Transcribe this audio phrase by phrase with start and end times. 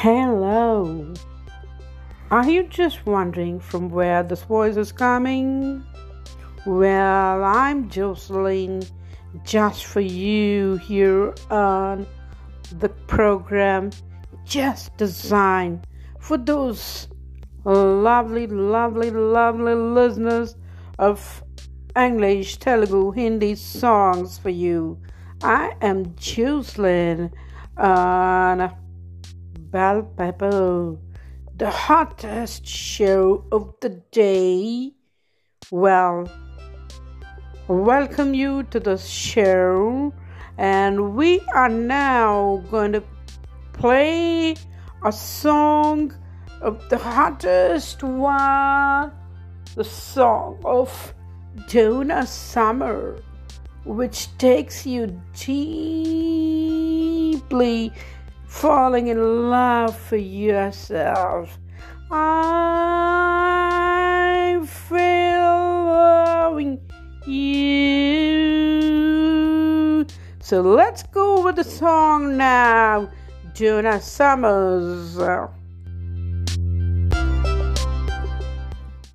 [0.00, 1.14] Hello.
[2.32, 5.84] Are you just wondering from where this voice is coming?
[6.66, 8.82] Well, I'm Jocelyn,
[9.44, 12.04] just for you here on
[12.80, 13.90] the program
[14.44, 15.86] Just Designed
[16.18, 17.06] for those
[17.64, 20.56] lovely, lovely, lovely listeners
[20.98, 21.44] of
[21.94, 24.98] English, Telugu, Hindi songs for you.
[25.44, 27.30] I am Jocelyn
[27.76, 28.74] on
[29.72, 30.96] Bell Pepper,
[31.56, 34.92] the hottest show of the day.
[35.70, 36.30] Well,
[37.68, 40.12] welcome you to the show,
[40.58, 43.02] and we are now going to
[43.72, 44.56] play
[45.06, 46.12] a song
[46.60, 49.10] of the hottest one,
[49.74, 51.14] the song of
[51.68, 53.22] Donna Summer,
[53.86, 56.30] which takes you deeply
[58.52, 61.58] falling in love for yourself.
[62.10, 63.34] I
[64.66, 66.78] feel loving
[67.26, 67.72] you.
[70.40, 73.08] So let's go with the song now.
[73.54, 75.18] Donna Summers.